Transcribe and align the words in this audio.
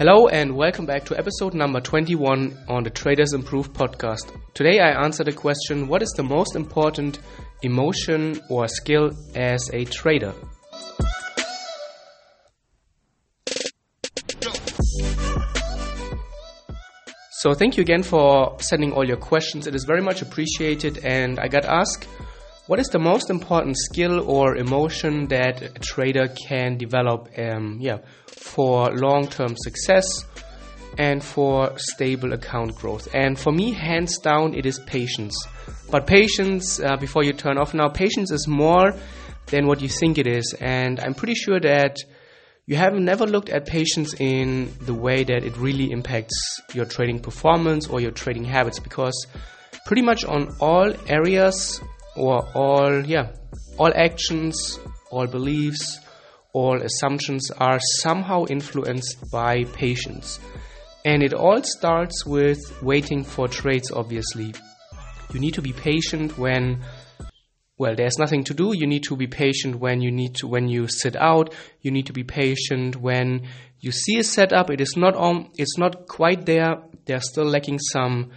Hello 0.00 0.28
and 0.28 0.56
welcome 0.56 0.86
back 0.86 1.04
to 1.04 1.18
episode 1.18 1.52
number 1.52 1.78
21 1.78 2.56
on 2.68 2.82
the 2.82 2.88
Traders 2.88 3.34
Improve 3.34 3.70
podcast. 3.74 4.34
Today 4.54 4.80
I 4.80 5.04
answer 5.04 5.24
the 5.24 5.32
question 5.32 5.88
what 5.88 6.00
is 6.02 6.08
the 6.16 6.22
most 6.22 6.56
important 6.56 7.18
emotion 7.60 8.40
or 8.48 8.66
skill 8.66 9.10
as 9.34 9.60
a 9.74 9.84
trader? 9.84 10.32
So, 17.32 17.52
thank 17.52 17.76
you 17.76 17.82
again 17.82 18.02
for 18.02 18.56
sending 18.58 18.94
all 18.94 19.06
your 19.06 19.18
questions. 19.18 19.66
It 19.66 19.74
is 19.74 19.84
very 19.84 20.00
much 20.00 20.22
appreciated. 20.22 21.04
And 21.04 21.38
I 21.38 21.48
got 21.48 21.66
asked 21.66 22.08
what 22.70 22.78
is 22.78 22.86
the 22.90 23.00
most 23.00 23.30
important 23.30 23.76
skill 23.76 24.20
or 24.30 24.54
emotion 24.54 25.26
that 25.26 25.60
a 25.60 25.68
trader 25.80 26.28
can 26.28 26.78
develop 26.78 27.28
um, 27.36 27.78
yeah, 27.80 27.98
for 28.28 28.94
long 28.94 29.26
term 29.26 29.56
success 29.56 30.06
and 30.96 31.20
for 31.20 31.76
stable 31.76 32.32
account 32.32 32.76
growth? 32.76 33.12
And 33.12 33.36
for 33.36 33.50
me, 33.50 33.72
hands 33.72 34.18
down, 34.18 34.54
it 34.54 34.66
is 34.66 34.78
patience. 34.86 35.34
But 35.90 36.06
patience, 36.06 36.78
uh, 36.78 36.96
before 36.96 37.24
you 37.24 37.32
turn 37.32 37.58
off 37.58 37.74
now, 37.74 37.88
patience 37.88 38.30
is 38.30 38.46
more 38.46 38.94
than 39.46 39.66
what 39.66 39.80
you 39.80 39.88
think 39.88 40.16
it 40.16 40.28
is. 40.28 40.54
And 40.60 41.00
I'm 41.00 41.14
pretty 41.14 41.34
sure 41.34 41.58
that 41.58 41.96
you 42.66 42.76
have 42.76 42.94
never 42.94 43.26
looked 43.26 43.48
at 43.48 43.66
patience 43.66 44.14
in 44.20 44.72
the 44.82 44.94
way 44.94 45.24
that 45.24 45.44
it 45.44 45.56
really 45.56 45.90
impacts 45.90 46.60
your 46.72 46.84
trading 46.84 47.18
performance 47.18 47.88
or 47.88 48.00
your 48.00 48.12
trading 48.12 48.44
habits 48.44 48.78
because 48.78 49.26
pretty 49.86 50.02
much 50.02 50.24
on 50.24 50.54
all 50.60 50.92
areas 51.08 51.80
or 52.20 52.46
all 52.54 53.04
yeah 53.06 53.28
all 53.78 53.92
actions 53.96 54.78
all 55.10 55.26
beliefs 55.26 55.98
all 56.52 56.82
assumptions 56.82 57.50
are 57.58 57.78
somehow 58.00 58.44
influenced 58.46 59.30
by 59.30 59.64
patience. 59.64 60.40
And 61.04 61.22
it 61.22 61.32
all 61.32 61.62
starts 61.62 62.26
with 62.26 62.58
waiting 62.82 63.24
for 63.24 63.48
trades 63.48 63.90
obviously. 63.90 64.54
You 65.32 65.40
need 65.40 65.54
to 65.54 65.62
be 65.62 65.72
patient 65.72 66.36
when 66.36 66.82
well 67.78 67.94
there's 67.94 68.18
nothing 68.18 68.44
to 68.44 68.54
do. 68.54 68.72
You 68.76 68.86
need 68.86 69.04
to 69.04 69.16
be 69.16 69.26
patient 69.26 69.76
when 69.76 70.00
you 70.00 70.10
need 70.10 70.34
to 70.36 70.48
when 70.48 70.68
you 70.68 70.88
sit 70.88 71.16
out. 71.16 71.54
You 71.80 71.90
need 71.90 72.06
to 72.06 72.12
be 72.12 72.24
patient 72.24 72.96
when 72.96 73.46
you 73.78 73.92
see 73.92 74.18
a 74.18 74.24
setup. 74.24 74.70
It 74.70 74.80
is 74.80 74.94
not 74.96 75.14
on 75.14 75.50
it's 75.56 75.78
not 75.78 76.08
quite 76.08 76.46
there. 76.46 76.82
They're 77.06 77.20
still 77.20 77.46
lacking 77.46 77.78
some 77.78 78.32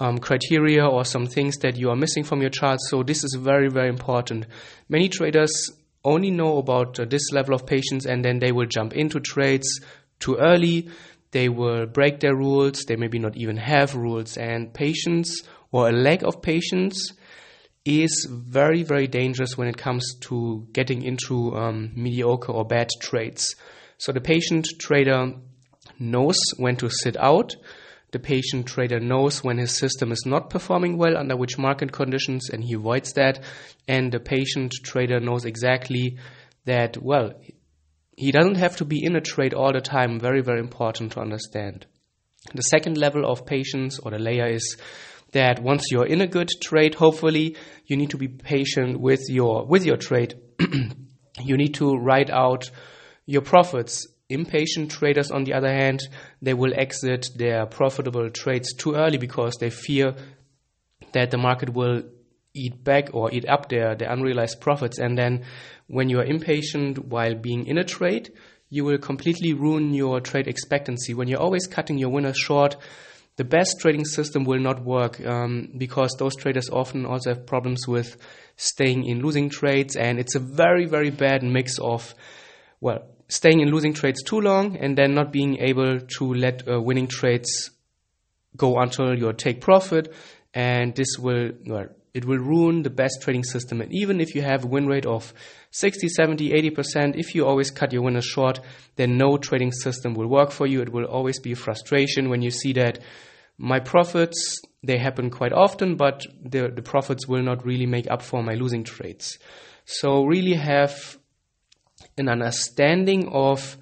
um, 0.00 0.18
criteria 0.18 0.86
or 0.86 1.04
some 1.04 1.26
things 1.26 1.58
that 1.58 1.76
you 1.76 1.90
are 1.90 1.96
missing 1.96 2.24
from 2.24 2.40
your 2.40 2.50
chart. 2.50 2.80
So 2.88 3.02
this 3.02 3.24
is 3.24 3.36
very 3.38 3.68
very 3.68 3.88
important. 3.88 4.46
Many 4.88 5.08
traders 5.08 5.70
only 6.04 6.30
know 6.30 6.58
about 6.58 7.00
uh, 7.00 7.04
this 7.06 7.32
level 7.32 7.54
of 7.54 7.66
patience 7.66 8.04
and 8.04 8.24
then 8.24 8.38
they 8.38 8.52
will 8.52 8.66
jump 8.66 8.92
into 8.92 9.20
trades 9.20 9.80
too 10.20 10.36
early. 10.36 10.88
They 11.30 11.48
will 11.48 11.86
break 11.86 12.20
their 12.20 12.36
rules. 12.36 12.84
They 12.86 12.96
maybe 12.96 13.18
not 13.18 13.36
even 13.36 13.56
have 13.56 13.94
rules. 13.94 14.36
And 14.36 14.72
patience 14.72 15.42
or 15.72 15.88
a 15.88 15.92
lack 15.92 16.22
of 16.22 16.42
patience 16.42 17.12
is 17.84 18.26
very, 18.30 18.82
very 18.82 19.06
dangerous 19.06 19.58
when 19.58 19.68
it 19.68 19.76
comes 19.76 20.14
to 20.20 20.66
getting 20.72 21.02
into 21.02 21.54
um, 21.54 21.90
mediocre 21.94 22.52
or 22.52 22.64
bad 22.64 22.88
trades. 23.00 23.54
So 23.98 24.12
the 24.12 24.20
patient 24.20 24.68
trader 24.78 25.32
knows 25.98 26.38
when 26.56 26.76
to 26.76 26.88
sit 26.88 27.16
out. 27.16 27.56
The 28.14 28.20
patient 28.20 28.66
trader 28.66 29.00
knows 29.00 29.42
when 29.42 29.58
his 29.58 29.76
system 29.76 30.12
is 30.12 30.22
not 30.24 30.48
performing 30.48 30.96
well 30.96 31.16
under 31.16 31.36
which 31.36 31.58
market 31.58 31.90
conditions 31.90 32.48
and 32.48 32.62
he 32.62 32.74
avoids 32.74 33.12
that. 33.14 33.42
And 33.88 34.12
the 34.12 34.20
patient 34.20 34.72
trader 34.84 35.18
knows 35.18 35.44
exactly 35.44 36.18
that, 36.64 36.96
well, 37.02 37.32
he 38.16 38.30
doesn't 38.30 38.54
have 38.54 38.76
to 38.76 38.84
be 38.84 39.04
in 39.04 39.16
a 39.16 39.20
trade 39.20 39.52
all 39.52 39.72
the 39.72 39.80
time. 39.80 40.20
Very, 40.20 40.42
very 40.42 40.60
important 40.60 41.10
to 41.14 41.20
understand. 41.20 41.86
The 42.54 42.62
second 42.62 42.96
level 42.96 43.28
of 43.28 43.46
patience 43.46 43.98
or 43.98 44.12
the 44.12 44.20
layer 44.20 44.46
is 44.46 44.76
that 45.32 45.60
once 45.60 45.90
you're 45.90 46.06
in 46.06 46.20
a 46.20 46.28
good 46.28 46.50
trade, 46.62 46.94
hopefully 46.94 47.56
you 47.84 47.96
need 47.96 48.10
to 48.10 48.16
be 48.16 48.28
patient 48.28 49.00
with 49.00 49.22
your 49.28 49.66
with 49.66 49.84
your 49.84 49.96
trade. 49.96 50.40
you 51.40 51.56
need 51.56 51.74
to 51.74 51.96
write 51.96 52.30
out 52.30 52.70
your 53.26 53.42
profits. 53.42 54.06
Impatient 54.34 54.90
traders, 54.90 55.30
on 55.30 55.44
the 55.44 55.54
other 55.54 55.72
hand, 55.72 56.00
they 56.42 56.54
will 56.54 56.72
exit 56.74 57.28
their 57.36 57.66
profitable 57.66 58.30
trades 58.30 58.74
too 58.74 58.94
early 58.94 59.18
because 59.18 59.56
they 59.58 59.70
fear 59.70 60.14
that 61.12 61.30
the 61.30 61.38
market 61.38 61.72
will 61.72 62.02
eat 62.54 62.84
back 62.84 63.10
or 63.12 63.32
eat 63.32 63.48
up 63.48 63.68
their, 63.68 63.94
their 63.94 64.10
unrealized 64.10 64.60
profits. 64.60 64.98
And 64.98 65.16
then 65.16 65.44
when 65.86 66.08
you 66.08 66.20
are 66.20 66.24
impatient 66.24 67.06
while 67.06 67.34
being 67.34 67.66
in 67.66 67.78
a 67.78 67.84
trade, 67.84 68.32
you 68.70 68.84
will 68.84 68.98
completely 68.98 69.52
ruin 69.52 69.94
your 69.94 70.20
trade 70.20 70.48
expectancy. 70.48 71.14
When 71.14 71.28
you're 71.28 71.40
always 71.40 71.66
cutting 71.66 71.98
your 71.98 72.10
winners 72.10 72.36
short, 72.36 72.76
the 73.36 73.44
best 73.44 73.80
trading 73.80 74.04
system 74.04 74.44
will 74.44 74.60
not 74.60 74.84
work 74.84 75.24
um, 75.26 75.72
because 75.76 76.14
those 76.18 76.36
traders 76.36 76.70
often 76.70 77.04
also 77.04 77.30
have 77.30 77.46
problems 77.46 77.86
with 77.88 78.16
staying 78.56 79.04
in 79.04 79.20
losing 79.20 79.50
trades, 79.50 79.96
and 79.96 80.20
it's 80.20 80.36
a 80.36 80.40
very, 80.40 80.86
very 80.86 81.10
bad 81.10 81.42
mix 81.42 81.78
of, 81.80 82.14
well, 82.80 83.08
staying 83.28 83.60
in 83.60 83.70
losing 83.70 83.92
trades 83.92 84.22
too 84.22 84.40
long 84.40 84.76
and 84.76 84.96
then 84.96 85.14
not 85.14 85.32
being 85.32 85.58
able 85.58 86.00
to 86.00 86.34
let 86.34 86.68
uh, 86.68 86.80
winning 86.80 87.06
trades 87.06 87.70
go 88.56 88.78
until 88.78 89.18
you 89.18 89.32
take 89.32 89.60
profit, 89.60 90.12
and 90.52 90.94
this 90.94 91.18
will, 91.18 91.50
well, 91.66 91.88
it 92.12 92.24
will 92.24 92.38
ruin 92.38 92.82
the 92.82 92.90
best 92.90 93.20
trading 93.22 93.42
system. 93.42 93.80
And 93.80 93.92
even 93.92 94.20
if 94.20 94.34
you 94.36 94.42
have 94.42 94.64
a 94.64 94.68
win 94.68 94.86
rate 94.86 95.06
of 95.06 95.34
60, 95.72 96.08
70, 96.08 96.50
80%, 96.50 97.16
if 97.16 97.34
you 97.34 97.44
always 97.44 97.72
cut 97.72 97.92
your 97.92 98.02
winners 98.02 98.24
short, 98.24 98.60
then 98.94 99.18
no 99.18 99.36
trading 99.36 99.72
system 99.72 100.14
will 100.14 100.28
work 100.28 100.52
for 100.52 100.66
you. 100.66 100.80
It 100.80 100.92
will 100.92 101.06
always 101.06 101.40
be 101.40 101.54
frustration 101.54 102.28
when 102.30 102.40
you 102.40 102.52
see 102.52 102.72
that 102.74 103.00
my 103.58 103.80
profits, 103.80 104.60
they 104.84 104.98
happen 104.98 105.30
quite 105.30 105.52
often, 105.52 105.96
but 105.96 106.24
the, 106.40 106.68
the 106.68 106.82
profits 106.82 107.26
will 107.26 107.42
not 107.42 107.64
really 107.64 107.86
make 107.86 108.08
up 108.10 108.22
for 108.22 108.42
my 108.42 108.54
losing 108.54 108.84
trades. 108.84 109.38
So, 109.84 110.24
really 110.24 110.54
have 110.54 111.18
an 112.16 112.28
understanding 112.28 113.28
of, 113.28 113.76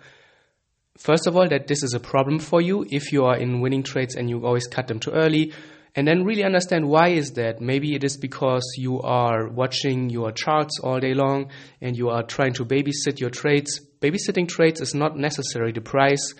first 0.96 1.26
of 1.26 1.36
all, 1.36 1.48
that 1.48 1.66
this 1.66 1.82
is 1.82 1.94
a 1.94 2.00
problem 2.00 2.38
for 2.38 2.60
you 2.60 2.86
if 2.90 3.12
you 3.12 3.24
are 3.24 3.36
in 3.36 3.60
winning 3.60 3.82
trades 3.82 4.14
and 4.14 4.28
you 4.28 4.44
always 4.44 4.66
cut 4.66 4.86
them 4.88 5.00
too 5.00 5.10
early. 5.10 5.52
And 5.94 6.08
then 6.08 6.24
really 6.24 6.42
understand 6.42 6.88
why 6.88 7.08
is 7.08 7.32
that. 7.32 7.60
Maybe 7.60 7.94
it 7.94 8.02
is 8.02 8.16
because 8.16 8.62
you 8.78 9.00
are 9.02 9.48
watching 9.48 10.08
your 10.08 10.32
charts 10.32 10.80
all 10.82 11.00
day 11.00 11.12
long 11.12 11.50
and 11.82 11.96
you 11.96 12.08
are 12.08 12.22
trying 12.22 12.54
to 12.54 12.64
babysit 12.64 13.20
your 13.20 13.28
trades. 13.28 13.78
Babysitting 14.00 14.48
trades 14.48 14.80
is 14.80 14.94
not 14.94 15.18
necessary. 15.18 15.72
The 15.72 15.82
price 15.82 16.34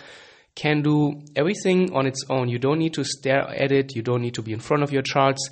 can 0.54 0.82
do 0.82 1.20
everything 1.36 1.92
on 1.94 2.06
its 2.06 2.24
own. 2.30 2.48
You 2.48 2.58
don't 2.58 2.78
need 2.78 2.94
to 2.94 3.04
stare 3.04 3.42
at 3.48 3.72
it, 3.72 3.94
you 3.94 4.02
don't 4.02 4.22
need 4.22 4.34
to 4.34 4.42
be 4.42 4.52
in 4.52 4.60
front 4.60 4.82
of 4.82 4.92
your 4.92 5.02
charts. 5.02 5.48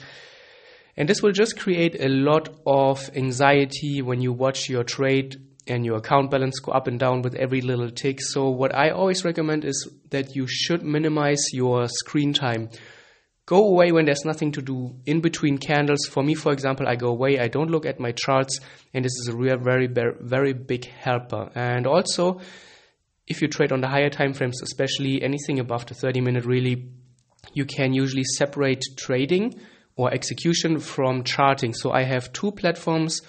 And 0.96 1.08
this 1.08 1.22
will 1.22 1.32
just 1.32 1.58
create 1.58 1.96
a 2.00 2.08
lot 2.08 2.48
of 2.66 3.10
anxiety 3.14 4.02
when 4.02 4.20
you 4.20 4.32
watch 4.32 4.68
your 4.68 4.84
trade 4.84 5.36
and 5.70 5.86
your 5.86 5.98
account 5.98 6.30
balance 6.30 6.58
go 6.58 6.72
up 6.72 6.86
and 6.86 6.98
down 6.98 7.22
with 7.22 7.34
every 7.36 7.60
little 7.60 7.90
tick. 7.90 8.20
So, 8.20 8.48
what 8.48 8.74
I 8.74 8.90
always 8.90 9.24
recommend 9.24 9.64
is 9.64 9.88
that 10.10 10.34
you 10.34 10.46
should 10.46 10.82
minimize 10.82 11.42
your 11.52 11.88
screen 11.88 12.32
time. 12.32 12.68
Go 13.46 13.66
away 13.66 13.90
when 13.90 14.04
there's 14.04 14.24
nothing 14.24 14.52
to 14.52 14.62
do 14.62 14.94
in 15.06 15.20
between 15.20 15.58
candles. 15.58 16.06
For 16.08 16.22
me, 16.22 16.34
for 16.34 16.52
example, 16.52 16.86
I 16.86 16.96
go 16.96 17.08
away, 17.08 17.38
I 17.38 17.48
don't 17.48 17.70
look 17.70 17.86
at 17.86 17.98
my 17.98 18.12
charts, 18.12 18.58
and 18.94 19.04
this 19.04 19.12
is 19.22 19.28
a 19.28 19.36
real, 19.36 19.58
very, 19.58 19.88
very 19.88 20.52
big 20.52 20.84
helper. 20.84 21.50
And 21.54 21.86
also, 21.86 22.40
if 23.26 23.40
you 23.40 23.48
trade 23.48 23.72
on 23.72 23.80
the 23.80 23.88
higher 23.88 24.10
time 24.10 24.34
frames, 24.34 24.60
especially 24.62 25.22
anything 25.22 25.58
above 25.58 25.86
the 25.86 25.94
30 25.94 26.20
minute, 26.20 26.44
really, 26.44 26.90
you 27.52 27.64
can 27.64 27.92
usually 27.92 28.24
separate 28.24 28.82
trading 28.96 29.60
or 29.96 30.12
execution 30.12 30.78
from 30.78 31.24
charting. 31.24 31.74
So 31.74 31.92
I 31.92 32.02
have 32.04 32.32
two 32.32 32.52
platforms, 32.52 33.20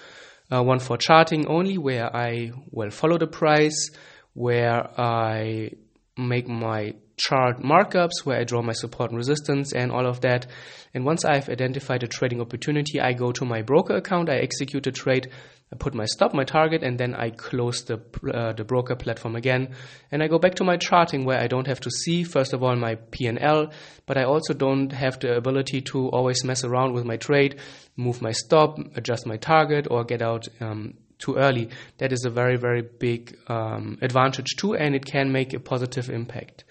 uh, 0.50 0.62
one 0.62 0.78
for 0.78 0.96
charting 0.96 1.46
only, 1.46 1.78
where 1.78 2.14
I 2.14 2.52
well 2.70 2.90
follow 2.90 3.18
the 3.18 3.26
price, 3.26 3.90
where 4.34 4.88
I 5.00 5.72
make 6.16 6.48
my 6.48 6.94
chart 7.16 7.60
markups, 7.62 8.24
where 8.24 8.38
I 8.38 8.44
draw 8.44 8.62
my 8.62 8.72
support 8.72 9.10
and 9.10 9.18
resistance, 9.18 9.72
and 9.72 9.92
all 9.92 10.06
of 10.06 10.20
that. 10.22 10.46
And 10.94 11.04
once 11.04 11.24
I've 11.24 11.48
identified 11.48 12.02
a 12.02 12.08
trading 12.08 12.40
opportunity, 12.40 13.00
I 13.00 13.12
go 13.12 13.32
to 13.32 13.44
my 13.44 13.62
broker 13.62 13.96
account, 13.96 14.28
I 14.28 14.36
execute 14.36 14.86
a 14.86 14.92
trade 14.92 15.30
I 15.72 15.76
put 15.76 15.94
my 15.94 16.04
stop, 16.04 16.34
my 16.34 16.44
target, 16.44 16.82
and 16.82 16.98
then 16.98 17.14
I 17.14 17.30
close 17.30 17.84
the, 17.84 17.98
uh, 18.32 18.52
the 18.52 18.64
broker 18.64 18.94
platform 18.94 19.36
again. 19.36 19.74
And 20.10 20.22
I 20.22 20.28
go 20.28 20.38
back 20.38 20.56
to 20.56 20.64
my 20.64 20.76
charting 20.76 21.24
where 21.24 21.40
I 21.40 21.46
don't 21.46 21.66
have 21.66 21.80
to 21.80 21.90
see, 21.90 22.24
first 22.24 22.52
of 22.52 22.62
all, 22.62 22.76
my 22.76 22.96
P&L, 22.96 23.72
but 24.04 24.18
I 24.18 24.24
also 24.24 24.52
don't 24.52 24.92
have 24.92 25.18
the 25.20 25.34
ability 25.34 25.80
to 25.92 26.08
always 26.08 26.44
mess 26.44 26.62
around 26.62 26.92
with 26.92 27.06
my 27.06 27.16
trade, 27.16 27.58
move 27.96 28.20
my 28.20 28.32
stop, 28.32 28.78
adjust 28.96 29.26
my 29.26 29.38
target, 29.38 29.86
or 29.90 30.04
get 30.04 30.20
out 30.20 30.46
um, 30.60 30.94
too 31.18 31.36
early. 31.36 31.70
That 31.98 32.12
is 32.12 32.24
a 32.26 32.30
very, 32.30 32.56
very 32.56 32.82
big 32.82 33.38
um, 33.48 33.98
advantage 34.02 34.56
too, 34.58 34.74
and 34.74 34.94
it 34.94 35.06
can 35.06 35.32
make 35.32 35.54
a 35.54 35.60
positive 35.60 36.10
impact. 36.10 36.64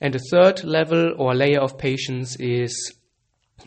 And 0.00 0.14
the 0.14 0.20
third 0.30 0.62
level 0.62 1.14
or 1.18 1.34
layer 1.34 1.60
of 1.60 1.76
patience 1.76 2.36
is, 2.38 2.94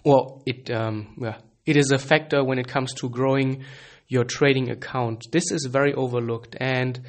well, 0.06 0.44
it, 0.46 0.72
um, 0.72 1.16
yeah, 1.20 1.40
it 1.66 1.76
is 1.76 1.92
a 1.92 1.98
factor 1.98 2.42
when 2.44 2.58
it 2.58 2.70
comes 2.70 2.94
to 2.96 3.10
growing 3.10 3.66
your 4.08 4.24
trading 4.24 4.70
account. 4.70 5.26
This 5.32 5.52
is 5.52 5.68
very 5.70 5.94
overlooked, 5.94 6.56
and 6.60 7.00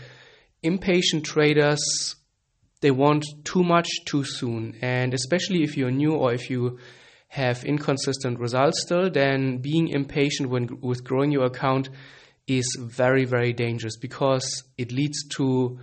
impatient 0.62 1.24
traders 1.24 1.80
they 2.80 2.90
want 2.90 3.24
too 3.44 3.62
much 3.64 3.88
too 4.06 4.24
soon. 4.24 4.76
And 4.80 5.12
especially 5.12 5.62
if 5.62 5.76
you're 5.76 5.90
new 5.90 6.14
or 6.14 6.32
if 6.32 6.48
you 6.50 6.78
have 7.28 7.64
inconsistent 7.64 8.38
results 8.38 8.82
still, 8.82 9.10
then 9.10 9.58
being 9.58 9.88
impatient 9.88 10.48
when, 10.48 10.80
with 10.80 11.04
growing 11.04 11.30
your 11.30 11.46
account 11.46 11.90
is 12.46 12.64
very, 12.80 13.24
very 13.24 13.52
dangerous 13.52 13.96
because 13.96 14.64
it 14.78 14.92
leads 14.92 15.26
to, 15.36 15.78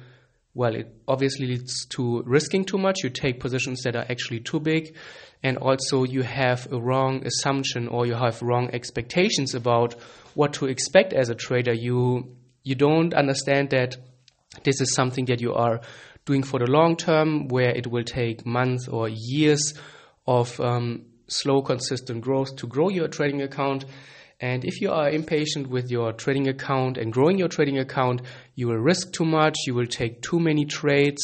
well, 0.56 0.74
it 0.74 0.88
obviously 1.06 1.48
leads 1.48 1.86
to 1.88 2.24
risking 2.26 2.64
too 2.64 2.78
much. 2.78 3.04
You 3.04 3.10
take 3.10 3.42
positions 3.42 3.84
that 3.84 3.96
are 3.96 4.06
actually 4.10 4.40
too 4.40 4.62
big. 4.62 4.96
And 5.44 5.58
also, 5.58 6.06
you 6.06 6.24
have 6.24 6.72
a 6.72 6.80
wrong 6.80 7.28
assumption 7.28 7.90
or 7.90 8.08
you 8.08 8.16
have 8.16 8.42
wrong 8.42 8.70
expectations 8.72 9.54
about 9.54 9.96
what 10.34 10.54
to 10.54 10.66
expect 10.66 11.12
as 11.12 11.30
a 11.30 11.36
trader. 11.36 11.74
You, 11.74 12.38
you 12.64 12.74
don't 12.74 13.14
understand 13.14 13.72
that 13.72 13.98
this 14.64 14.80
is 14.80 14.96
something 14.96 15.26
that 15.26 15.42
you 15.42 15.54
are 15.54 15.82
doing 16.24 16.42
for 16.42 16.60
the 16.60 16.68
long 16.68 16.96
term, 16.96 17.50
where 17.50 17.70
it 17.70 17.88
will 17.88 18.06
take 18.06 18.46
months 18.46 18.88
or 18.88 19.10
years 19.10 19.74
of 20.26 20.58
um, 20.62 21.06
slow, 21.28 21.62
consistent 21.62 22.22
growth 22.22 22.56
to 22.56 22.68
grow 22.68 22.88
your 22.88 23.10
trading 23.10 23.42
account. 23.42 23.84
And 24.40 24.66
if 24.66 24.82
you 24.82 24.92
are 24.92 25.10
impatient 25.10 25.68
with 25.68 25.90
your 25.90 26.12
trading 26.12 26.48
account 26.48 26.98
and 26.98 27.12
growing 27.12 27.38
your 27.38 27.48
trading 27.48 27.80
account, 27.80 28.22
you 28.56 28.68
will 28.68 28.78
risk 28.78 29.14
too 29.14 29.26
much, 29.26 29.56
you 29.66 29.74
will 29.74 29.86
take 29.86 30.22
too 30.22 30.40
many 30.40 30.66
trades, 30.66 31.22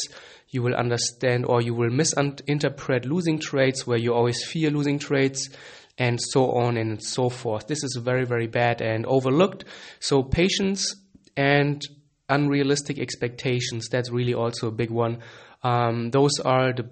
you 0.50 0.62
will 0.62 0.76
understand 0.76 1.46
or 1.46 1.62
you 1.62 1.74
will 1.74 1.90
misinterpret 1.90 3.06
losing 3.06 3.40
trades 3.40 3.86
where 3.86 3.98
you 3.98 4.14
always 4.14 4.44
fear 4.46 4.70
losing 4.70 5.00
trades, 5.00 5.50
and 5.98 6.20
so 6.20 6.52
on 6.52 6.78
and 6.78 7.04
so 7.04 7.30
forth. 7.30 7.68
This 7.68 7.84
is 7.84 8.00
very, 8.02 8.26
very 8.26 8.48
bad 8.48 8.82
and 8.82 9.06
overlooked. 9.06 9.66
So, 10.00 10.24
patience 10.24 10.96
and 11.36 11.82
unrealistic 12.30 12.98
expectations, 12.98 13.88
that's 13.90 14.10
really 14.10 14.34
also 14.34 14.68
a 14.68 14.72
big 14.72 14.90
one. 14.90 15.20
Um, 15.64 16.10
those 16.12 16.40
are 16.44 16.74
the 16.74 16.90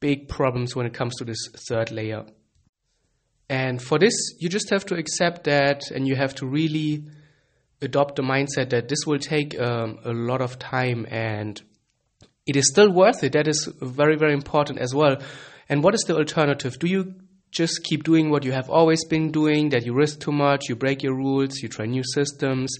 big 0.00 0.28
problems 0.28 0.74
when 0.74 0.86
it 0.86 0.94
comes 0.94 1.14
to 1.16 1.24
this 1.24 1.48
third 1.68 1.92
layer. 1.92 2.24
And 3.50 3.82
for 3.82 3.98
this, 3.98 4.14
you 4.38 4.48
just 4.48 4.70
have 4.70 4.86
to 4.86 4.94
accept 4.94 5.42
that 5.44 5.90
and 5.90 6.06
you 6.06 6.14
have 6.14 6.36
to 6.36 6.46
really 6.46 7.02
adopt 7.82 8.14
the 8.14 8.22
mindset 8.22 8.70
that 8.70 8.88
this 8.88 9.00
will 9.06 9.18
take 9.18 9.58
um, 9.60 9.98
a 10.04 10.12
lot 10.12 10.40
of 10.40 10.60
time 10.60 11.04
and 11.10 11.60
it 12.46 12.54
is 12.54 12.68
still 12.68 12.92
worth 12.92 13.24
it. 13.24 13.32
That 13.32 13.48
is 13.48 13.68
very, 13.82 14.16
very 14.16 14.34
important 14.34 14.78
as 14.78 14.94
well. 14.94 15.16
And 15.68 15.82
what 15.82 15.96
is 15.96 16.02
the 16.02 16.16
alternative? 16.16 16.78
Do 16.78 16.86
you 16.86 17.14
just 17.50 17.82
keep 17.82 18.04
doing 18.04 18.30
what 18.30 18.44
you 18.44 18.52
have 18.52 18.70
always 18.70 19.04
been 19.04 19.32
doing, 19.32 19.70
that 19.70 19.84
you 19.84 19.94
risk 19.94 20.20
too 20.20 20.30
much, 20.30 20.68
you 20.68 20.76
break 20.76 21.02
your 21.02 21.16
rules, 21.16 21.58
you 21.58 21.68
try 21.68 21.86
new 21.86 22.04
systems, 22.04 22.78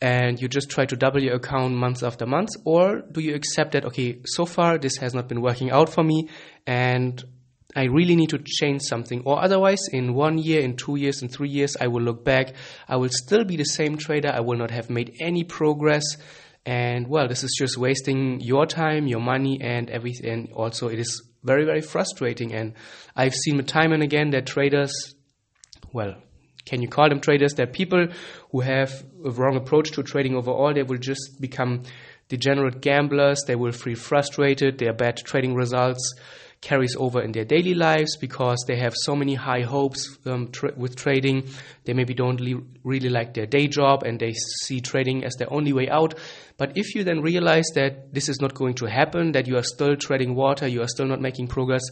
and 0.00 0.40
you 0.40 0.48
just 0.48 0.70
try 0.70 0.86
to 0.86 0.96
double 0.96 1.22
your 1.22 1.34
account 1.34 1.74
month 1.74 2.02
after 2.02 2.24
month? 2.24 2.48
Or 2.64 3.02
do 3.12 3.20
you 3.20 3.34
accept 3.34 3.72
that, 3.72 3.84
okay, 3.84 4.20
so 4.24 4.46
far 4.46 4.78
this 4.78 4.96
has 4.96 5.12
not 5.12 5.28
been 5.28 5.42
working 5.42 5.70
out 5.70 5.90
for 5.90 6.02
me, 6.02 6.30
and 6.66 7.22
I 7.76 7.84
really 7.84 8.16
need 8.16 8.30
to 8.30 8.38
change 8.38 8.80
something, 8.82 9.22
or 9.26 9.42
otherwise, 9.42 9.80
in 9.92 10.14
one 10.14 10.38
year, 10.38 10.62
in 10.62 10.76
two 10.76 10.96
years, 10.96 11.20
in 11.22 11.28
three 11.28 11.50
years, 11.50 11.76
I 11.78 11.88
will 11.88 12.00
look 12.00 12.24
back. 12.24 12.54
I 12.88 12.96
will 12.96 13.10
still 13.10 13.44
be 13.44 13.56
the 13.56 13.64
same 13.64 13.98
trader. 13.98 14.30
I 14.32 14.40
will 14.40 14.56
not 14.56 14.70
have 14.70 14.88
made 14.88 15.14
any 15.20 15.44
progress. 15.44 16.02
And 16.64 17.08
well, 17.08 17.28
this 17.28 17.44
is 17.44 17.54
just 17.58 17.76
wasting 17.76 18.40
your 18.40 18.64
time, 18.64 19.06
your 19.06 19.20
money, 19.20 19.60
and 19.60 19.90
everything. 19.90 20.30
And 20.30 20.52
Also, 20.52 20.88
it 20.88 20.98
is 20.98 21.22
very, 21.44 21.64
very 21.66 21.82
frustrating. 21.82 22.54
And 22.54 22.72
I've 23.14 23.34
seen 23.34 23.62
time 23.64 23.92
and 23.92 24.02
again 24.02 24.30
that 24.30 24.46
traders, 24.46 25.14
well, 25.92 26.14
can 26.64 26.80
you 26.80 26.88
call 26.88 27.10
them 27.10 27.20
traders? 27.20 27.54
They're 27.54 27.66
people 27.66 28.08
who 28.50 28.60
have 28.60 29.04
a 29.24 29.30
wrong 29.30 29.56
approach 29.56 29.92
to 29.92 30.02
trading 30.02 30.34
overall, 30.36 30.72
they 30.72 30.82
will 30.82 30.98
just 30.98 31.38
become 31.40 31.82
degenerate 32.28 32.80
gamblers. 32.80 33.42
They 33.46 33.56
will 33.56 33.72
feel 33.72 33.96
frustrated. 33.96 34.78
Their 34.78 34.92
bad 34.92 35.16
trading 35.18 35.54
results 35.54 36.14
carries 36.60 36.96
over 36.96 37.22
in 37.22 37.32
their 37.32 37.44
daily 37.44 37.74
lives 37.74 38.16
because 38.16 38.64
they 38.66 38.76
have 38.76 38.94
so 38.94 39.14
many 39.14 39.34
high 39.34 39.62
hopes 39.62 40.18
um, 40.26 40.50
tra- 40.50 40.72
with 40.76 40.96
trading. 40.96 41.48
They 41.84 41.92
maybe 41.92 42.14
don't 42.14 42.40
really 42.82 43.08
like 43.08 43.34
their 43.34 43.46
day 43.46 43.68
job 43.68 44.02
and 44.02 44.18
they 44.18 44.32
see 44.32 44.80
trading 44.80 45.24
as 45.24 45.34
their 45.36 45.52
only 45.52 45.72
way 45.72 45.88
out. 45.88 46.14
But 46.56 46.76
if 46.76 46.94
you 46.94 47.04
then 47.04 47.20
realize 47.20 47.66
that 47.74 48.12
this 48.12 48.28
is 48.28 48.40
not 48.40 48.54
going 48.54 48.74
to 48.74 48.86
happen, 48.86 49.32
that 49.32 49.46
you 49.46 49.56
are 49.56 49.62
still 49.62 49.96
treading 49.96 50.34
water, 50.34 50.66
you 50.66 50.82
are 50.82 50.88
still 50.88 51.06
not 51.06 51.20
making 51.20 51.46
progress, 51.46 51.82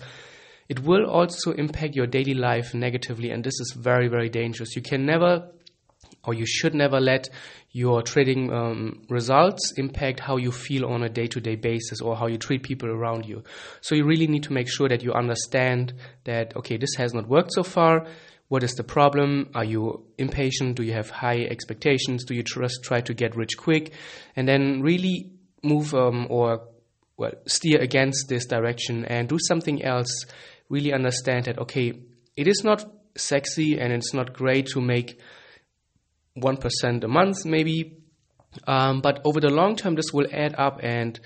it 0.68 0.80
will 0.80 1.08
also 1.08 1.52
impact 1.52 1.94
your 1.94 2.08
daily 2.08 2.34
life 2.34 2.74
negatively. 2.74 3.30
And 3.30 3.44
this 3.44 3.60
is 3.60 3.72
very, 3.76 4.08
very 4.08 4.28
dangerous. 4.28 4.74
You 4.74 4.82
can 4.82 5.06
never 5.06 5.48
or 6.26 6.34
you 6.34 6.44
should 6.46 6.74
never 6.74 7.00
let 7.00 7.28
your 7.72 8.02
trading 8.02 8.52
um, 8.52 9.02
results 9.08 9.72
impact 9.76 10.20
how 10.20 10.36
you 10.36 10.50
feel 10.50 10.86
on 10.86 11.02
a 11.02 11.08
day 11.08 11.26
to 11.26 11.40
day 11.40 11.56
basis 11.56 12.00
or 12.00 12.16
how 12.16 12.26
you 12.26 12.38
treat 12.38 12.62
people 12.62 12.88
around 12.88 13.26
you. 13.26 13.42
So 13.80 13.94
you 13.94 14.04
really 14.04 14.26
need 14.26 14.44
to 14.44 14.52
make 14.52 14.68
sure 14.70 14.88
that 14.88 15.02
you 15.02 15.12
understand 15.12 15.94
that, 16.24 16.56
okay, 16.56 16.76
this 16.76 16.94
has 16.96 17.12
not 17.12 17.28
worked 17.28 17.52
so 17.52 17.62
far. 17.62 18.06
What 18.48 18.62
is 18.62 18.74
the 18.74 18.84
problem? 18.84 19.50
Are 19.54 19.64
you 19.64 20.04
impatient? 20.18 20.76
Do 20.76 20.84
you 20.84 20.92
have 20.92 21.10
high 21.10 21.42
expectations? 21.42 22.24
Do 22.24 22.34
you 22.34 22.42
just 22.42 22.82
try 22.82 23.00
to 23.00 23.12
get 23.12 23.36
rich 23.36 23.56
quick? 23.56 23.92
And 24.36 24.48
then 24.48 24.82
really 24.82 25.32
move 25.62 25.94
um, 25.94 26.28
or 26.30 26.68
well, 27.16 27.32
steer 27.46 27.80
against 27.80 28.28
this 28.28 28.46
direction 28.46 29.04
and 29.04 29.28
do 29.28 29.38
something 29.38 29.82
else. 29.82 30.24
Really 30.68 30.92
understand 30.92 31.46
that, 31.46 31.58
okay, 31.58 31.92
it 32.36 32.46
is 32.46 32.62
not 32.64 32.84
sexy 33.16 33.78
and 33.78 33.92
it's 33.92 34.14
not 34.14 34.32
great 34.32 34.66
to 34.68 34.80
make 34.80 35.18
1% 36.36 37.04
a 37.04 37.08
month 37.08 37.44
maybe. 37.44 37.98
Um, 38.66 39.00
but 39.00 39.20
over 39.24 39.40
the 39.40 39.50
long 39.50 39.76
term, 39.76 39.94
this 39.94 40.12
will 40.12 40.26
add 40.32 40.54
up. 40.56 40.80
And 40.82 41.18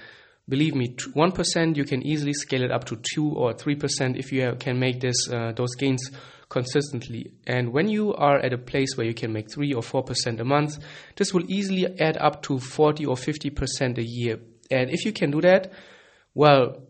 believe 0.48 0.74
me, 0.74 0.94
1% 0.96 1.76
you 1.76 1.84
can 1.84 2.04
easily 2.06 2.32
scale 2.32 2.62
it 2.62 2.72
up 2.72 2.84
to 2.84 3.00
2 3.14 3.32
or 3.32 3.54
3% 3.54 4.18
if 4.18 4.32
you 4.32 4.56
can 4.58 4.78
make 4.78 5.00
this 5.00 5.28
uh, 5.30 5.52
those 5.52 5.74
gains 5.76 6.10
consistently. 6.48 7.32
And 7.46 7.72
when 7.72 7.88
you 7.88 8.12
are 8.14 8.38
at 8.38 8.52
a 8.52 8.58
place 8.58 8.96
where 8.96 9.06
you 9.06 9.14
can 9.14 9.32
make 9.32 9.50
3 9.50 9.72
or 9.72 9.82
4% 9.82 10.40
a 10.40 10.44
month, 10.44 10.78
this 11.16 11.32
will 11.32 11.48
easily 11.48 11.86
add 12.00 12.16
up 12.18 12.42
to 12.42 12.58
40 12.58 13.06
or 13.06 13.14
50% 13.14 13.98
a 13.98 14.04
year. 14.04 14.40
And 14.70 14.90
if 14.90 15.04
you 15.04 15.12
can 15.12 15.30
do 15.30 15.40
that, 15.42 15.72
well, 16.34 16.82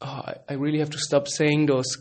oh, 0.00 0.22
I 0.48 0.54
really 0.54 0.78
have 0.78 0.90
to 0.90 0.98
stop 0.98 1.28
saying 1.28 1.66
those 1.66 1.96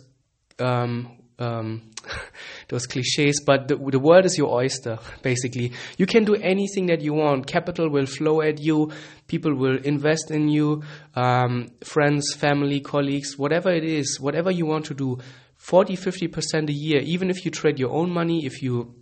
um, 0.60 1.18
um, 1.40 1.92
those 2.70 2.86
cliches, 2.86 3.42
but 3.46 3.68
the, 3.68 3.76
the 3.76 4.00
world 4.00 4.26
is 4.26 4.38
your 4.38 4.54
oyster, 4.54 5.00
basically. 5.22 5.74
You 5.98 6.06
can 6.06 6.24
do 6.24 6.36
anything 6.36 6.86
that 6.88 7.02
you 7.02 7.14
want. 7.14 7.48
Capital 7.48 7.90
will 7.90 8.06
flow 8.06 8.42
at 8.42 8.60
you, 8.60 8.92
people 9.28 9.54
will 9.54 9.78
invest 9.78 10.32
in 10.32 10.48
you, 10.48 10.84
um, 11.16 11.70
friends, 11.84 12.34
family, 12.36 12.80
colleagues, 12.80 13.38
whatever 13.38 13.72
it 13.72 13.84
is, 13.84 14.20
whatever 14.20 14.52
you 14.52 14.66
want 14.66 14.86
to 14.86 14.94
do, 14.94 15.18
40, 15.58 15.98
50% 15.98 16.70
a 16.70 16.74
year, 16.74 17.02
even 17.02 17.30
if 17.30 17.44
you 17.44 17.52
trade 17.52 17.80
your 17.80 17.92
own 17.92 18.10
money, 18.10 18.46
if 18.46 18.62
you 18.62 18.96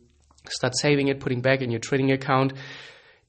start 0.50 0.74
saving 0.78 1.10
it, 1.10 1.20
putting 1.20 1.42
back 1.42 1.62
in 1.62 1.70
your 1.70 1.80
trading 1.80 2.12
account, 2.12 2.54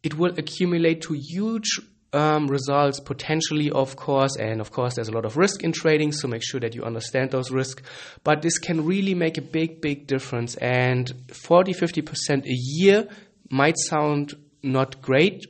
it 0.02 0.16
will 0.16 0.32
accumulate 0.38 1.02
to 1.02 1.14
huge 1.14 1.80
um, 2.12 2.46
results 2.48 3.00
potentially, 3.00 3.70
of 3.70 3.96
course, 3.96 4.36
and 4.36 4.60
of 4.60 4.70
course, 4.70 4.94
there's 4.94 5.08
a 5.08 5.12
lot 5.12 5.24
of 5.24 5.36
risk 5.36 5.62
in 5.62 5.72
trading, 5.72 6.12
so 6.12 6.28
make 6.28 6.42
sure 6.42 6.60
that 6.60 6.74
you 6.74 6.82
understand 6.84 7.30
those 7.30 7.50
risks. 7.50 7.82
But 8.24 8.42
this 8.42 8.58
can 8.58 8.84
really 8.84 9.14
make 9.14 9.36
a 9.36 9.42
big, 9.42 9.80
big 9.80 10.06
difference. 10.06 10.56
And 10.56 11.12
40 11.32 11.74
50% 11.74 12.44
a 12.44 12.54
year 12.54 13.08
might 13.50 13.78
sound 13.78 14.34
not 14.62 15.02
great, 15.02 15.46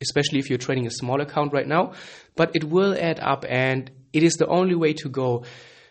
especially 0.00 0.38
if 0.38 0.48
you're 0.48 0.58
trading 0.58 0.86
a 0.86 0.90
small 0.90 1.20
account 1.20 1.52
right 1.52 1.68
now, 1.68 1.92
but 2.36 2.54
it 2.54 2.64
will 2.64 2.96
add 2.98 3.20
up, 3.20 3.44
and 3.48 3.90
it 4.12 4.22
is 4.22 4.34
the 4.34 4.46
only 4.46 4.74
way 4.74 4.94
to 4.94 5.08
go. 5.08 5.44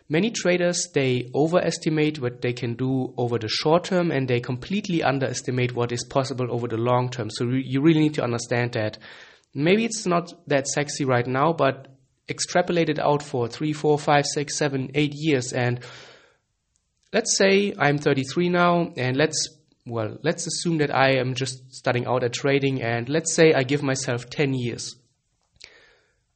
Many 0.08 0.30
traders 0.30 0.88
they 0.94 1.32
overestimate 1.34 2.20
what 2.20 2.42
they 2.42 2.54
can 2.54 2.76
do 2.76 3.14
over 3.18 3.40
the 3.40 3.48
short 3.48 3.86
term 3.86 4.12
and 4.12 4.28
they 4.28 4.40
completely 4.40 5.02
underestimate 5.02 5.74
what 5.74 5.92
is 5.92 6.06
possible 6.08 6.46
over 6.52 6.68
the 6.68 6.78
long 6.78 7.10
term. 7.10 7.32
So 7.32 7.46
you 7.46 7.82
really 7.82 8.02
need 8.02 8.14
to 8.14 8.24
understand 8.24 8.74
that 8.74 9.00
maybe 9.56 9.86
it's 9.86 10.06
not 10.06 10.34
that 10.48 10.68
sexy 10.68 11.06
right 11.06 11.26
now, 11.26 11.54
but 11.54 11.88
extrapolate 12.30 12.90
it 12.90 13.00
out 13.00 13.24
for 13.24 13.48
three, 13.48 13.74
four, 13.74 13.98
five, 13.98 14.26
six, 14.26 14.58
seven, 14.58 14.92
eight 14.94 15.14
years. 15.16 15.54
And 15.54 15.80
let's 17.14 17.38
say 17.38 17.74
I'm 17.80 17.98
33 17.98 18.50
now, 18.50 18.94
and 18.98 19.18
let's 19.18 19.50
well, 19.88 20.18
let's 20.24 20.48
assume 20.48 20.80
that 20.80 20.94
I 20.94 21.20
am 21.20 21.36
just 21.36 21.74
starting 21.74 22.08
out 22.08 22.24
at 22.24 22.34
trading, 22.34 22.82
and 22.82 23.08
let's 23.08 23.34
say 23.34 23.54
I 23.54 23.64
give 23.64 23.84
myself 23.84 24.30
10 24.32 24.56
years. 24.56 24.96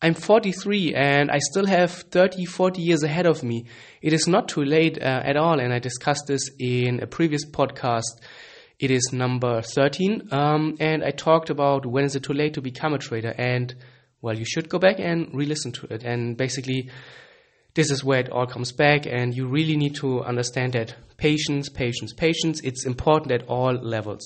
I'm 0.02 0.14
43 0.14 0.94
and 0.96 1.30
I 1.30 1.40
still 1.40 1.66
have 1.66 1.92
30, 1.92 2.46
40 2.46 2.82
years 2.82 3.04
ahead 3.04 3.26
of 3.26 3.44
me. 3.44 3.66
It 4.02 4.14
is 4.14 4.28
not 4.28 4.48
too 4.48 4.64
late 4.64 4.98
uh, 4.98 5.22
at 5.26 5.36
all, 5.36 5.60
and 5.60 5.74
I 5.74 5.80
discussed 5.80 6.26
this 6.28 6.50
in 6.58 7.02
a 7.02 7.08
previous 7.08 7.46
podcast 7.46 8.22
it 8.80 8.92
is 8.92 9.12
number 9.12 9.62
13, 9.62 10.30
um, 10.32 10.78
and 10.80 11.04
I 11.04 11.12
talked 11.12 11.50
about 11.50 11.86
when 11.86 12.06
is 12.06 12.16
it 12.16 12.24
too 12.24 12.34
late 12.34 12.54
to 12.54 12.62
become 12.62 12.94
a 12.94 12.98
trader. 12.98 13.36
And 13.38 13.76
well, 14.22 14.38
you 14.38 14.46
should 14.46 14.70
go 14.70 14.80
back 14.80 15.00
and 15.00 15.30
re 15.34 15.46
listen 15.46 15.72
to 15.74 15.94
it. 15.94 16.04
And 16.04 16.38
basically, 16.38 16.90
this 17.74 17.92
is 17.92 18.04
where 18.04 18.20
it 18.20 18.30
all 18.30 18.48
comes 18.48 18.72
back, 18.72 19.06
and 19.06 19.36
you 19.36 19.48
really 19.48 19.76
need 19.76 19.96
to 19.96 20.24
understand 20.24 20.74
that 20.74 20.96
patience, 21.18 21.70
patience, 21.70 22.14
patience, 22.14 22.62
it's 22.62 22.86
important 22.86 23.32
at 23.34 23.48
all 23.48 23.74
levels. 23.74 24.22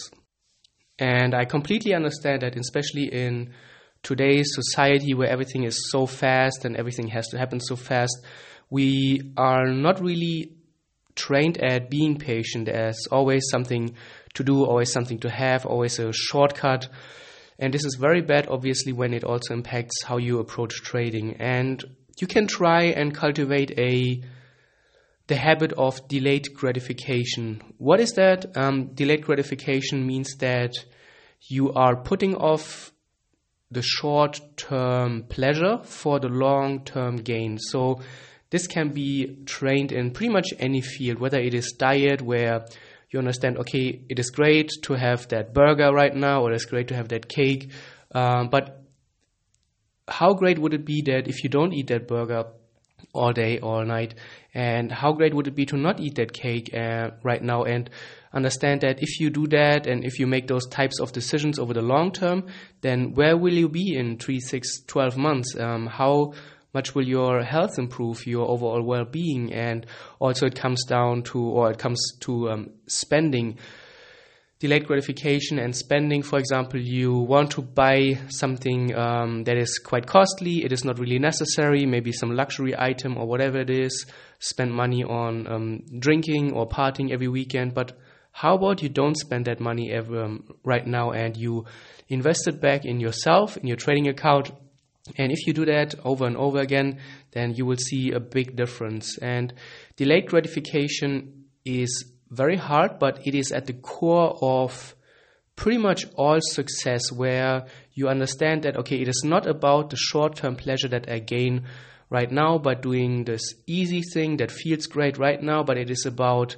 And 0.99 1.33
I 1.33 1.45
completely 1.45 1.93
understand 1.93 2.43
that, 2.43 2.55
especially 2.55 3.11
in 3.11 3.53
today's 4.03 4.49
society 4.53 5.13
where 5.13 5.29
everything 5.29 5.63
is 5.63 5.89
so 5.89 6.05
fast 6.05 6.65
and 6.65 6.77
everything 6.77 7.07
has 7.07 7.27
to 7.29 7.37
happen 7.37 7.59
so 7.59 7.75
fast, 7.75 8.15
we 8.69 9.33
are 9.35 9.65
not 9.67 9.99
really 10.01 10.53
trained 11.15 11.57
at 11.57 11.89
being 11.89 12.17
patient 12.17 12.67
as 12.67 13.07
always 13.11 13.43
something 13.49 13.95
to 14.33 14.43
do, 14.43 14.65
always 14.65 14.91
something 14.91 15.19
to 15.19 15.29
have, 15.29 15.65
always 15.65 15.99
a 15.99 16.11
shortcut. 16.11 16.87
And 17.59 17.73
this 17.73 17.85
is 17.85 17.97
very 17.99 18.21
bad, 18.21 18.47
obviously, 18.49 18.93
when 18.93 19.13
it 19.13 19.23
also 19.23 19.53
impacts 19.53 20.03
how 20.03 20.17
you 20.17 20.39
approach 20.39 20.81
trading. 20.81 21.35
And 21.39 21.83
you 22.19 22.27
can 22.27 22.47
try 22.47 22.83
and 22.83 23.13
cultivate 23.13 23.77
a 23.77 24.21
the 25.27 25.35
habit 25.37 25.71
of 25.73 26.05
delayed 26.07 26.53
gratification. 26.53 27.61
What 27.77 27.99
is 28.01 28.11
that? 28.13 28.57
Um, 28.57 28.93
delayed 28.93 29.23
gratification 29.23 30.05
means 30.05 30.35
that 30.39 30.73
you 31.47 31.71
are 31.73 31.95
putting 31.95 32.35
off 32.35 32.91
the 33.71 33.81
short 33.81 34.39
term 34.57 35.23
pleasure 35.29 35.79
for 35.83 36.19
the 36.19 36.27
long 36.27 36.83
term 36.83 37.17
gain. 37.17 37.57
So 37.57 38.01
this 38.49 38.67
can 38.67 38.89
be 38.89 39.43
trained 39.45 39.91
in 39.91 40.11
pretty 40.11 40.31
much 40.31 40.47
any 40.59 40.81
field, 40.81 41.19
whether 41.19 41.39
it 41.39 41.53
is 41.53 41.71
diet, 41.71 42.21
where 42.21 42.65
you 43.13 43.19
understand, 43.19 43.57
okay, 43.59 44.01
it 44.09 44.19
is 44.19 44.29
great 44.29 44.71
to 44.83 44.93
have 44.93 45.27
that 45.29 45.53
burger 45.53 45.91
right 45.93 46.15
now, 46.15 46.41
or 46.41 46.51
it's 46.51 46.65
great 46.65 46.87
to 46.89 46.95
have 46.95 47.09
that 47.09 47.29
cake, 47.29 47.71
um, 48.13 48.49
but 48.49 48.83
how 50.07 50.33
great 50.33 50.59
would 50.59 50.73
it 50.73 50.85
be 50.85 51.01
that 51.05 51.27
if 51.27 51.43
you 51.43 51.49
don't 51.49 51.73
eat 51.73 51.87
that 51.87 52.07
burger 52.07 52.45
all 53.13 53.31
day, 53.31 53.59
all 53.59 53.85
night, 53.85 54.15
and 54.53 54.91
how 54.91 55.13
great 55.13 55.33
would 55.33 55.47
it 55.47 55.55
be 55.55 55.65
to 55.65 55.77
not 55.77 55.99
eat 55.99 56.15
that 56.15 56.33
cake 56.33 56.73
uh, 56.73 57.11
right 57.23 57.41
now 57.41 57.63
and 57.63 57.89
understand 58.33 58.81
that 58.81 59.01
if 59.01 59.19
you 59.19 59.29
do 59.29 59.47
that 59.47 59.87
and 59.87 60.03
if 60.03 60.19
you 60.19 60.27
make 60.27 60.47
those 60.47 60.65
types 60.67 60.99
of 60.99 61.11
decisions 61.11 61.59
over 61.59 61.73
the 61.73 61.81
long 61.81 62.11
term, 62.11 62.47
then 62.81 63.13
where 63.13 63.37
will 63.37 63.53
you 63.53 63.69
be 63.69 63.95
in 63.95 64.17
3, 64.17 64.39
6, 64.39 64.81
12 64.87 65.17
months? 65.17 65.55
Um, 65.55 65.87
how 65.87 66.33
much 66.73 66.95
will 66.95 67.07
your 67.07 67.43
health 67.43 67.77
improve, 67.77 68.25
your 68.25 68.49
overall 68.49 68.81
well-being, 68.81 69.53
and 69.53 69.85
also 70.19 70.47
it 70.47 70.55
comes 70.55 70.83
down 70.85 71.23
to, 71.23 71.39
or 71.39 71.71
it 71.71 71.77
comes 71.77 71.99
to 72.21 72.49
um, 72.49 72.69
spending, 72.87 73.57
delayed 74.59 74.87
gratification 74.87 75.59
and 75.59 75.75
spending. 75.75 76.23
For 76.23 76.39
example, 76.39 76.79
you 76.79 77.13
want 77.13 77.51
to 77.51 77.61
buy 77.61 78.17
something 78.29 78.95
um, 78.95 79.43
that 79.43 79.57
is 79.57 79.77
quite 79.77 80.07
costly, 80.07 80.63
it 80.63 80.71
is 80.71 80.83
not 80.83 80.99
really 80.99 81.19
necessary, 81.19 81.85
maybe 81.85 82.11
some 82.11 82.35
luxury 82.35 82.73
item 82.77 83.17
or 83.17 83.27
whatever 83.27 83.59
it 83.59 83.69
is. 83.69 84.05
Spend 84.39 84.73
money 84.73 85.03
on 85.03 85.47
um, 85.47 85.83
drinking 85.99 86.53
or 86.53 86.67
partying 86.67 87.11
every 87.11 87.27
weekend, 87.27 87.73
but 87.73 87.97
how 88.31 88.55
about 88.55 88.81
you 88.81 88.89
don't 88.89 89.15
spend 89.15 89.45
that 89.45 89.59
money 89.59 89.91
ever 89.91 90.23
um, 90.23 90.43
right 90.63 90.87
now 90.87 91.11
and 91.11 91.37
you 91.37 91.65
invest 92.09 92.47
it 92.47 92.59
back 92.59 92.83
in 92.83 92.99
yourself, 92.99 93.57
in 93.57 93.67
your 93.67 93.77
trading 93.77 94.07
account, 94.07 94.51
and 95.17 95.31
if 95.31 95.45
you 95.45 95.53
do 95.53 95.65
that 95.65 95.95
over 96.05 96.25
and 96.25 96.37
over 96.37 96.59
again, 96.59 96.99
then 97.31 97.53
you 97.53 97.65
will 97.65 97.77
see 97.77 98.11
a 98.11 98.19
big 98.19 98.55
difference. 98.55 99.17
And 99.17 99.53
delayed 99.97 100.27
gratification 100.27 101.45
is 101.65 102.05
very 102.29 102.55
hard, 102.55 102.99
but 102.99 103.25
it 103.27 103.35
is 103.35 103.51
at 103.51 103.67
the 103.67 103.73
core 103.73 104.37
of 104.41 104.95
pretty 105.55 105.77
much 105.77 106.05
all 106.15 106.39
success 106.41 107.11
where 107.11 107.65
you 107.93 108.07
understand 108.07 108.63
that, 108.63 108.77
okay, 108.77 109.01
it 109.01 109.07
is 109.07 109.23
not 109.25 109.45
about 109.45 109.89
the 109.89 109.97
short 109.97 110.37
term 110.37 110.55
pleasure 110.55 110.87
that 110.87 111.09
I 111.09 111.19
gain 111.19 111.65
right 112.09 112.31
now 112.31 112.57
by 112.57 112.75
doing 112.75 113.25
this 113.25 113.55
easy 113.67 114.01
thing 114.13 114.37
that 114.37 114.51
feels 114.51 114.87
great 114.87 115.17
right 115.17 115.41
now, 115.41 115.63
but 115.63 115.77
it 115.77 115.89
is 115.89 116.05
about 116.05 116.55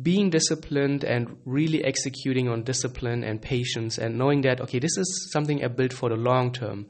being 0.00 0.30
disciplined 0.30 1.04
and 1.04 1.38
really 1.44 1.84
executing 1.84 2.48
on 2.48 2.62
discipline 2.62 3.24
and 3.24 3.40
patience 3.40 3.98
and 3.98 4.18
knowing 4.18 4.42
that, 4.42 4.60
okay, 4.60 4.78
this 4.78 4.96
is 4.96 5.30
something 5.32 5.64
I 5.64 5.68
built 5.68 5.92
for 5.92 6.08
the 6.08 6.16
long 6.16 6.52
term. 6.52 6.86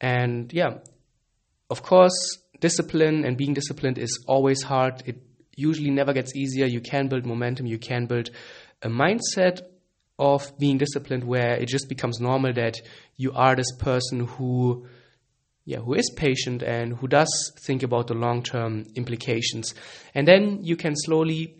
And 0.00 0.52
yeah, 0.52 0.78
of 1.68 1.82
course, 1.82 2.38
discipline 2.60 3.24
and 3.24 3.36
being 3.36 3.54
disciplined 3.54 3.98
is 3.98 4.24
always 4.26 4.62
hard. 4.62 5.02
It 5.06 5.22
usually 5.56 5.90
never 5.90 6.12
gets 6.12 6.34
easier. 6.34 6.66
You 6.66 6.80
can 6.80 7.08
build 7.08 7.26
momentum, 7.26 7.66
you 7.66 7.78
can 7.78 8.06
build 8.06 8.30
a 8.82 8.88
mindset 8.88 9.60
of 10.18 10.52
being 10.58 10.78
disciplined 10.78 11.24
where 11.24 11.54
it 11.54 11.68
just 11.68 11.88
becomes 11.88 12.20
normal 12.20 12.52
that 12.52 12.76
you 13.16 13.32
are 13.32 13.56
this 13.56 13.72
person 13.78 14.26
who 14.26 14.86
yeah, 15.64 15.78
who 15.78 15.94
is 15.94 16.10
patient 16.16 16.62
and 16.62 16.96
who 16.96 17.06
does 17.06 17.52
think 17.64 17.82
about 17.82 18.08
the 18.08 18.14
long 18.14 18.42
term 18.42 18.86
implications. 18.96 19.74
And 20.14 20.26
then 20.26 20.64
you 20.64 20.74
can 20.74 20.94
slowly 20.96 21.54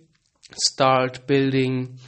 start 0.53 1.27
building 1.27 1.99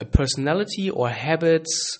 a 0.00 0.04
personality 0.04 0.90
or 0.90 1.08
habits 1.08 1.98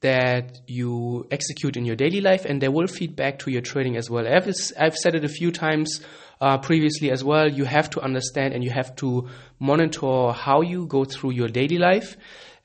that 0.00 0.60
you 0.66 1.26
execute 1.30 1.76
in 1.76 1.84
your 1.84 1.96
daily 1.96 2.20
life, 2.20 2.44
and 2.44 2.60
they 2.60 2.68
will 2.68 2.86
feed 2.86 3.16
back 3.16 3.38
to 3.40 3.50
your 3.50 3.62
trading 3.62 3.96
as 3.96 4.10
well. 4.10 4.26
I've, 4.26 4.48
I've 4.78 4.96
said 4.96 5.14
it 5.14 5.24
a 5.24 5.28
few 5.28 5.50
times 5.50 6.00
uh, 6.40 6.58
previously 6.58 7.10
as 7.10 7.24
well. 7.24 7.50
You 7.50 7.64
have 7.64 7.88
to 7.90 8.00
understand 8.00 8.54
and 8.54 8.62
you 8.62 8.70
have 8.70 8.94
to 8.96 9.28
monitor 9.58 10.32
how 10.32 10.60
you 10.60 10.86
go 10.86 11.04
through 11.04 11.32
your 11.32 11.48
daily 11.48 11.78
life, 11.78 12.16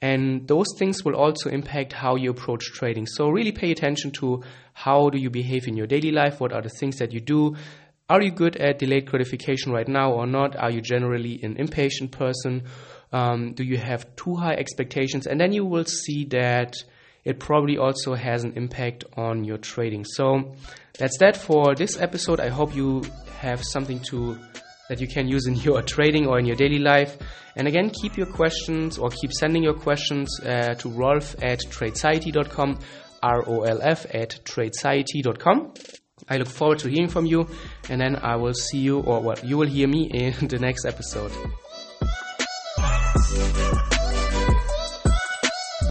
and 0.01 0.47
those 0.47 0.67
things 0.77 1.05
will 1.05 1.15
also 1.15 1.49
impact 1.49 1.93
how 1.93 2.15
you 2.15 2.31
approach 2.31 2.65
trading. 2.73 3.05
So 3.05 3.29
really 3.29 3.51
pay 3.51 3.71
attention 3.71 4.11
to 4.13 4.43
how 4.73 5.09
do 5.09 5.19
you 5.19 5.29
behave 5.29 5.67
in 5.67 5.77
your 5.77 5.87
daily 5.87 6.11
life. 6.11 6.39
What 6.39 6.53
are 6.53 6.61
the 6.61 6.69
things 6.69 6.97
that 6.97 7.13
you 7.13 7.19
do? 7.19 7.55
Are 8.09 8.21
you 8.21 8.31
good 8.31 8.57
at 8.57 8.79
delayed 8.79 9.05
gratification 9.05 9.71
right 9.71 9.87
now 9.87 10.11
or 10.11 10.27
not? 10.27 10.57
Are 10.57 10.71
you 10.71 10.81
generally 10.81 11.39
an 11.43 11.55
impatient 11.55 12.11
person? 12.11 12.63
Um, 13.13 13.53
do 13.53 13.63
you 13.63 13.77
have 13.77 14.15
too 14.15 14.35
high 14.35 14.55
expectations? 14.55 15.27
And 15.27 15.39
then 15.39 15.53
you 15.53 15.65
will 15.65 15.85
see 15.85 16.25
that 16.25 16.73
it 17.23 17.39
probably 17.39 17.77
also 17.77 18.15
has 18.15 18.43
an 18.43 18.53
impact 18.55 19.03
on 19.15 19.43
your 19.43 19.57
trading. 19.57 20.05
So 20.05 20.55
that's 20.97 21.17
that 21.19 21.37
for 21.37 21.75
this 21.75 21.99
episode. 21.99 22.39
I 22.39 22.49
hope 22.49 22.75
you 22.75 23.03
have 23.39 23.63
something 23.63 23.99
to 24.09 24.37
that 24.89 24.99
you 24.99 25.07
can 25.07 25.27
use 25.27 25.47
in 25.47 25.55
your 25.55 25.81
trading 25.93 26.27
or 26.27 26.37
in 26.39 26.45
your 26.45 26.55
daily 26.55 26.79
life. 26.79 27.17
And 27.55 27.67
again, 27.67 27.89
keep 27.89 28.17
your 28.17 28.27
questions 28.27 28.97
or 28.97 29.09
keep 29.09 29.31
sending 29.31 29.63
your 29.63 29.73
questions 29.73 30.39
uh, 30.41 30.73
to 30.75 30.89
rolf 30.89 31.35
at 31.41 31.59
tradeciety.com, 31.59 32.79
R-O-L-F 33.23 34.05
at 34.13 34.39
tradeciety.com. 34.43 35.73
I 36.29 36.37
look 36.37 36.47
forward 36.47 36.79
to 36.79 36.89
hearing 36.89 37.09
from 37.09 37.25
you, 37.25 37.47
and 37.89 37.99
then 37.99 38.15
I 38.17 38.35
will 38.35 38.53
see 38.53 38.79
you, 38.79 38.99
or 38.99 39.21
what, 39.21 39.41
well, 39.41 39.45
you 39.45 39.57
will 39.57 39.67
hear 39.67 39.87
me 39.87 40.09
in 40.13 40.47
the 40.47 40.59
next 40.59 40.85
episode. 40.85 41.31